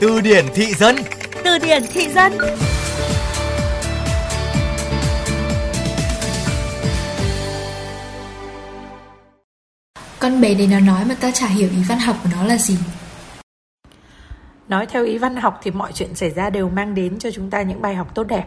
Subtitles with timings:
[0.00, 0.96] Từ điển thị dân
[1.44, 2.32] Từ điển thị dân
[10.18, 12.58] Con bé đấy nó nói mà ta chả hiểu ý văn học của nó là
[12.58, 12.78] gì
[14.68, 17.50] Nói theo ý văn học thì mọi chuyện xảy ra đều mang đến cho chúng
[17.50, 18.46] ta những bài học tốt đẹp.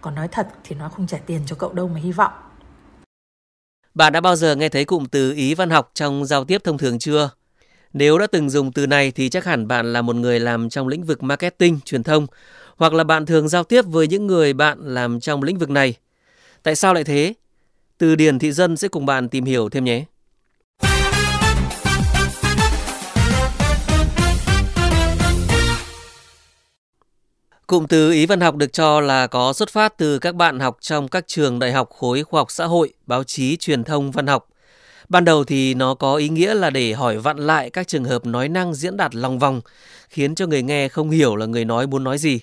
[0.00, 2.32] Còn nói thật thì nó không trả tiền cho cậu đâu mà hy vọng.
[3.94, 6.78] Bạn đã bao giờ nghe thấy cụm từ ý văn học trong giao tiếp thông
[6.78, 7.30] thường chưa?
[7.92, 10.88] Nếu đã từng dùng từ này thì chắc hẳn bạn là một người làm trong
[10.88, 12.26] lĩnh vực marketing, truyền thông
[12.76, 15.94] hoặc là bạn thường giao tiếp với những người bạn làm trong lĩnh vực này.
[16.62, 17.34] Tại sao lại thế?
[17.98, 20.04] Từ điển thị dân sẽ cùng bạn tìm hiểu thêm nhé.
[27.66, 30.76] Cụm từ ý văn học được cho là có xuất phát từ các bạn học
[30.80, 34.26] trong các trường đại học khối khoa học xã hội, báo chí, truyền thông, văn
[34.26, 34.46] học.
[35.10, 38.26] Ban đầu thì nó có ý nghĩa là để hỏi vặn lại các trường hợp
[38.26, 39.60] nói năng diễn đạt lòng vòng,
[40.08, 42.40] khiến cho người nghe không hiểu là người nói muốn nói gì.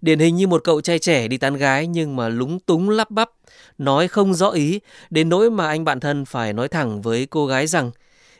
[0.00, 3.10] Điển hình như một cậu trai trẻ đi tán gái nhưng mà lúng túng lắp
[3.10, 3.30] bắp,
[3.78, 7.46] nói không rõ ý, đến nỗi mà anh bạn thân phải nói thẳng với cô
[7.46, 7.90] gái rằng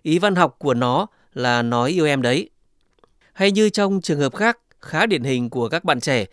[0.02, 2.50] ý văn học của nó là nói yêu em đấy.
[3.32, 6.24] Hay như trong trường hợp khác, khá điển hình của các bạn trẻ,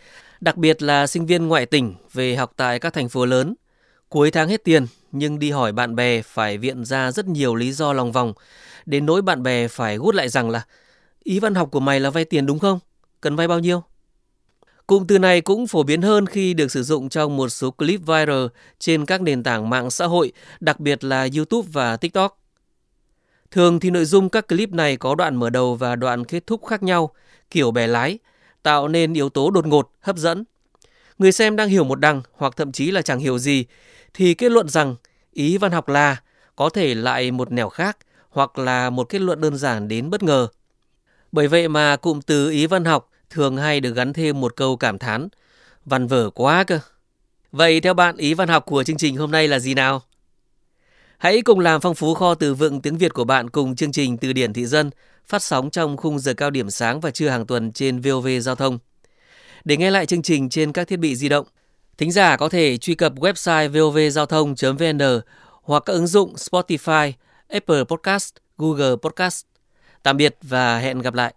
[0.42, 3.56] đặc biệt là sinh viên ngoại tỉnh về học tại các thành phố lớn.
[4.16, 7.72] Cuối tháng hết tiền nhưng đi hỏi bạn bè phải viện ra rất nhiều lý
[7.72, 8.34] do lòng vòng,
[8.86, 10.66] đến nỗi bạn bè phải gút lại rằng là
[11.24, 12.80] ý văn học của mày là vay tiền đúng không?
[13.22, 13.84] Cần vay bao nhiêu?
[14.88, 18.00] Cụm từ này cũng phổ biến hơn khi được sử dụng trong một số clip
[18.00, 18.46] viral
[18.80, 22.40] trên các nền tảng mạng xã hội, đặc biệt là YouTube và TikTok.
[23.52, 26.66] Thường thì nội dung các clip này có đoạn mở đầu và đoạn kết thúc
[26.66, 27.12] khác nhau,
[27.52, 28.20] kiểu bè lái,
[28.64, 30.44] tạo nên yếu tố đột ngột, hấp dẫn.
[31.18, 33.66] Người xem đang hiểu một đằng hoặc thậm chí là chẳng hiểu gì
[34.14, 34.96] thì kết luận rằng
[35.32, 36.22] ý văn học là
[36.56, 37.98] có thể lại một nẻo khác
[38.30, 40.48] hoặc là một kết luận đơn giản đến bất ngờ.
[41.32, 44.78] Bởi vậy mà cụm từ ý văn học thường hay được gắn thêm một câu
[44.78, 45.28] cảm thán,
[45.86, 46.80] văn vở quá cơ.
[47.52, 50.02] Vậy theo bạn ý văn học của chương trình hôm nay là gì nào?
[51.18, 54.18] Hãy cùng làm phong phú kho từ vựng tiếng Việt của bạn cùng chương trình
[54.18, 54.90] Từ điển thị dân
[55.28, 58.56] phát sóng trong khung giờ cao điểm sáng và trưa hàng tuần trên VOV Giao
[58.56, 58.80] thông.
[59.66, 61.48] Để nghe lại chương trình trên các thiết bị di động,
[61.98, 65.00] thính giả có thể truy cập website vovgiao thông.vn
[65.62, 67.12] hoặc các ứng dụng Spotify,
[67.48, 69.46] Apple Podcast, Google Podcast.
[70.04, 71.34] Tạm biệt và hẹn gặp lại.